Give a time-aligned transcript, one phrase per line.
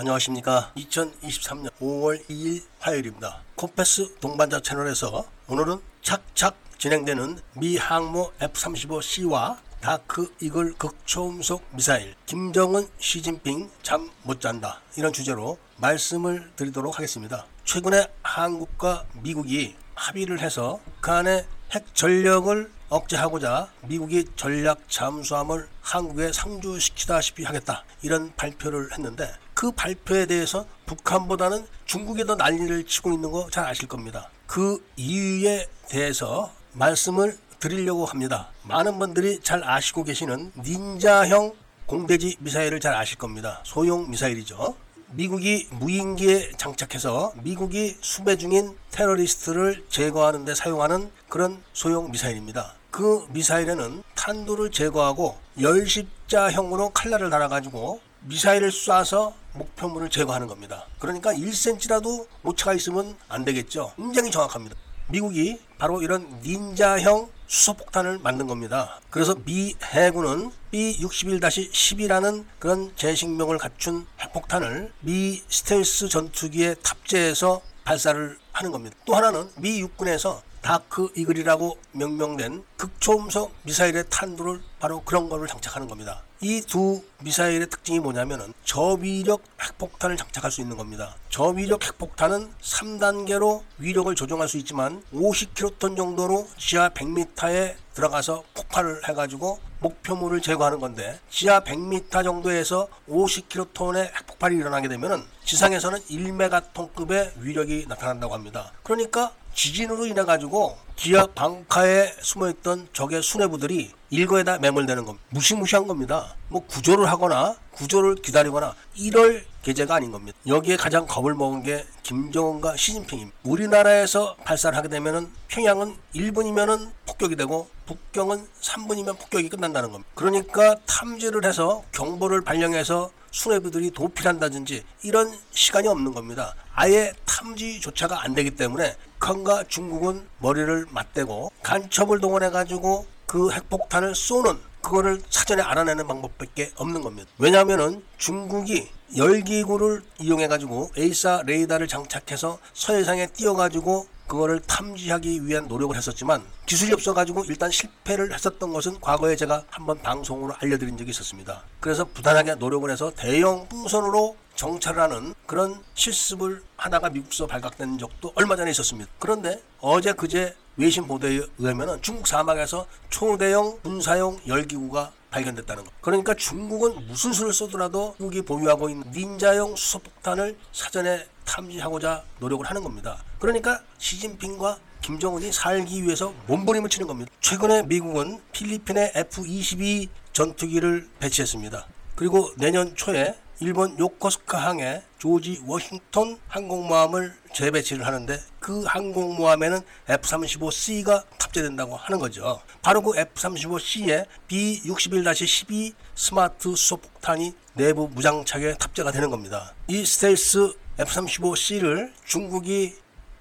[0.00, 0.70] 안녕하십니까.
[0.76, 3.42] 2023년 5월 2일 화요일입니다.
[3.56, 13.70] 코페스 동반자 채널에서 오늘은 착착 진행되는 미 항모 F-35C와 Dark Eagle 극초음속 미사일 김정은 시진핑
[13.82, 17.44] 잠 못 잔다 이런 주제로 말씀을 드리도록 하겠습니다.
[17.64, 27.84] 최근에 한국과 미국이 합의를 해서 북한의 핵 전력을 억제하고자 미국이 전략 잠수함을 한국에 상주시키다시피 하겠다
[28.02, 33.88] 이런 발표를 했는데 그 발표에 대해서 북한보다는 중국이 더 난리를 치고 있는 거 잘 아실
[33.88, 34.30] 겁니다.
[34.46, 38.50] 그 이유에 대해서 말씀을 드리려고 합니다.
[38.62, 43.60] 많은 분들이 잘 아시고 계시는 닌자형 공대지 미사일을 잘 아실 겁니다.
[43.64, 44.76] 소형 미사일이죠.
[45.10, 52.74] 미국이 무인기에 장착해서 미국이 수배 중인 테러리스트를 제거하는 데 사용하는 그런 소형 미사일입니다.
[52.92, 60.86] 그 미사일에는 탄두를 제거하고 열십자형으로 칼날을 달아가지고 미사일을 쏴서 목표물을 제거하는 겁니다.
[60.98, 63.92] 그러니까 1cm라도 오차가 있으면 안 되겠죠.
[63.96, 64.76] 굉장히 정확합니다.
[65.08, 69.00] 미국이 바로 이런 닌자형 수소폭탄을 만든 겁니다.
[69.08, 78.96] 그래서 미 해군은 B-61-10이라는 그런 제식명을 갖춘 핵폭탄을 미 스텔스 전투기에 탑재해서 발사를 하는 겁니다.
[79.06, 86.22] 또 하나는 미 육군에서 Dark Eagle이라고 명명된 극초음속 미사일의 탄두를 바로 그런 거를 장착하는 겁니다.
[86.40, 91.16] 이 두 미사일의 특징이 뭐냐면은 저위력 핵폭탄을 장착할 수 있는 겁니다.
[91.30, 100.40] 저위력 핵폭탄은 3단계로 위력을 조정할 수 있지만 50킬로톤 정도로 지하 100m에 들어가서 폭발을 해가지고 목표물을
[100.40, 108.72] 제거하는 건데 지하 100m 정도에서 50킬로톤의 핵폭발이 일어나게 되면은 지상에서는 1메가톤급의 위력이 나타난다고 합니다.
[108.82, 115.24] 그러니까 지진으로 인해 가지고 지하 방카에 숨어있던 적의 수뇌부들이 일거에다 매몰되는 겁니다.
[115.30, 116.34] 무시무시한 겁니다.
[116.48, 120.38] 뭐 구조를 하거나 구조를 기다리거나 이럴 계제가 아닌 겁니다.
[120.46, 123.36] 여기에 가장 겁을 먹은 게 김정은과 시진핑입니다.
[123.44, 130.10] 우리나라에서 발사를 하게 되면은 평양은 1분이면은 폭격이 되고 북경은 3분이면 폭격이 끝난다는 겁니다.
[130.14, 136.54] 그러니까 탐지를 해서 경보를 발령해서 수뇌부들이 도피한다든지 이런 시간이 없는 겁니다.
[136.72, 144.58] 아예 탐지조차가 안 되기 때문에 북한과 중국은 머리를 맞대고 간첩을 동원해 가지고 그 핵폭탄을 쏘는
[144.88, 147.30] 그거를 사전에 알아내는 방법밖에 없는 겁니다.
[147.38, 155.94] 왜냐하면은 중국이 열기구를 이용해 가지고 AESA 레이더를 장착해서 서해상에 띄워 가지고 그거를 탐지하기 위한 노력을
[155.96, 161.62] 했었지만 기술이 없어가지고 일단 실패를 했었던 것은 과거에 제가 한번 방송으로 알려드린 적이 있었습니다.
[161.80, 168.70] 그래서 부단하게 노력을 해서 대형 풍선으로 정찰하는 그런 실습을 하다가 미국서 발각된 적도 얼마 전에
[168.70, 169.10] 있었습니다.
[169.18, 175.92] 그런데 어제 그제 외신 보도에 의하면 중국 사막에서 초대형 군사용 열기구가 발견됐다는 것.
[176.00, 183.22] 그러니까 중국은 무슨 수를 쓰더라도 중국이 보유하고 있는 닌자형 수소폭탄을 사전에 탐지하고자 노력을 하는 겁니다.
[183.40, 187.30] 그러니까 시진핑과 김정은이 살기 위해서 몸부림을 치는 겁니다.
[187.40, 191.86] 최근에 미국은 필리핀의 F-22 전투기를 배치했습니다.
[192.14, 201.96] 그리고 내년 초에 일본 요코스카 항에 조지 워싱턴 항공모함을 재배치를 하는데 그 항공모함에는 F-35C가 탑재된다고
[201.96, 202.60] 하는 거죠.
[202.82, 209.74] 바로 그 F-35C에 B-61-12 스마트 수소폭탄이 내부 무장착에 탑재가 되는 겁니다.
[209.88, 212.94] 이 스텔스 F-35C를 중국이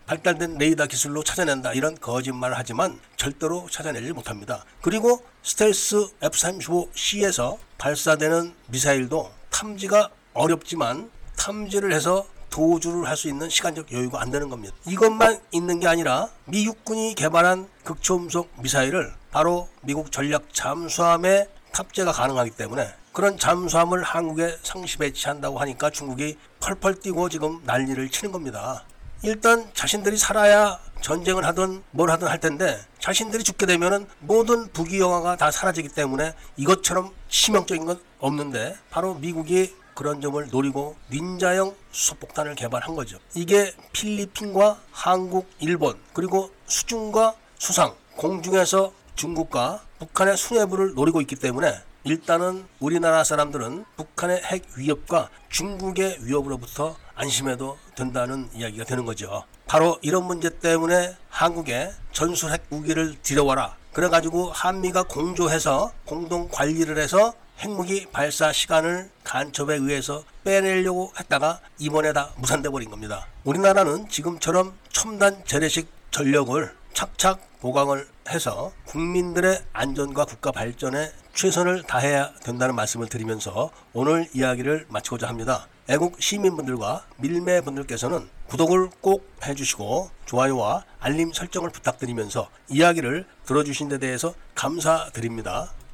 [0.07, 4.66] 발달된 레이더 기술로 찾아낸다 이런 거짓말을 하지만 절대로 찾아내지 못합니다.
[4.81, 12.25] 그리고 스텔스 F-35C에서 발사되는 미사일도 탐지가 어렵지만 탐지를 해서
[12.57, 14.75] 도주를 할 수 있는 시간적 여유가 안 되는 겁니다.
[14.88, 22.51] 이것만 있는 게 아니라 미 육군이 개발한 극초음속 미사일을 바로 미국 전략 잠수함에 탑재가 가능하기
[22.51, 28.84] 때문에 그런 잠수함을 한국에 상시 배치한다고 하니까 중국이 펄펄 뛰고 지금 난리를 치는 겁니다.
[29.24, 35.38] 일단 자신들이 살아야 전쟁을 하든 뭘 하든 할 텐데 자신들이 죽게 되면은 모든 부귀 영화가
[35.38, 42.94] 다 사라지기 때문에 이것처럼 치명적인 건 없는데 바로 미국이 그런 점을 노리고 닌자형 수소폭탄을 개발한
[42.94, 43.17] 거죠.
[43.33, 52.67] 이게 필리핀과 한국, 일본 그리고 수중과 수상 공중에서 중국과 북한의 수뇌부를 노리고 있기 때문에 일단은
[52.79, 59.45] 우리나라 사람들은 북한의 핵 위협과 중국의 위협으로부터 안심해도 된다는 이야기가 되는 거죠.
[59.65, 63.75] 바로 이런 문제 때문에 한국에 전술 핵 무기를 들여와라.
[63.93, 72.31] 그래가지고 한미가 공조해서 공동 관리를 해서 핵무기 발사 시간을 간첩에 의해서 빼내려고 했다가 이번에 다
[72.38, 73.27] 무산돼 버린 겁니다.
[73.44, 82.75] 우리나라는 지금처럼 첨단 재래식 전력을 착착 보강을 해서 국민들의 안전과 국가 발전에 최선을 다해야 된다는
[82.75, 85.68] 말씀을 드리면서 오늘 이야기를 마치고자 합니다.
[85.89, 95.71] 애국 시민분들과 밀매분들께서는 구독을 꼭 해주시고 좋아요와 알림 설정을 부탁드리면서 이야기를 들어주신 데 대해서 감사드립니다.